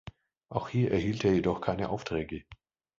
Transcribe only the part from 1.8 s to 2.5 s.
Aufträge.